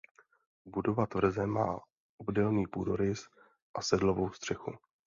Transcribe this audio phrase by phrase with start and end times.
[0.65, 1.79] Budova tvrze má
[2.17, 3.27] obdélný půdorys
[3.75, 4.71] a sedlovou střechu.